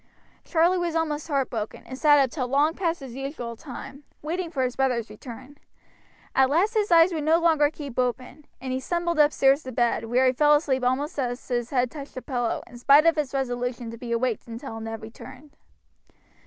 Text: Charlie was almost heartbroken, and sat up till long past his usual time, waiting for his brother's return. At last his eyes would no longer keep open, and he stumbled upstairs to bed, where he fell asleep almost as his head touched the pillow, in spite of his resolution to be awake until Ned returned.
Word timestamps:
Charlie 0.43 0.79
was 0.79 0.95
almost 0.95 1.27
heartbroken, 1.27 1.83
and 1.85 1.95
sat 1.95 2.17
up 2.17 2.31
till 2.31 2.47
long 2.47 2.73
past 2.73 3.01
his 3.01 3.13
usual 3.13 3.55
time, 3.55 4.03
waiting 4.23 4.49
for 4.49 4.63
his 4.63 4.75
brother's 4.75 5.11
return. 5.11 5.59
At 6.33 6.49
last 6.49 6.73
his 6.73 6.91
eyes 6.91 7.13
would 7.13 7.23
no 7.23 7.37
longer 7.37 7.69
keep 7.69 7.99
open, 7.99 8.45
and 8.59 8.73
he 8.73 8.79
stumbled 8.79 9.19
upstairs 9.19 9.61
to 9.61 9.71
bed, 9.71 10.05
where 10.05 10.25
he 10.25 10.33
fell 10.33 10.55
asleep 10.55 10.83
almost 10.83 11.19
as 11.19 11.47
his 11.47 11.69
head 11.69 11.91
touched 11.91 12.15
the 12.15 12.23
pillow, 12.23 12.63
in 12.65 12.79
spite 12.79 13.05
of 13.05 13.15
his 13.15 13.31
resolution 13.31 13.91
to 13.91 13.97
be 13.99 14.11
awake 14.11 14.39
until 14.47 14.79
Ned 14.79 15.03
returned. 15.03 15.55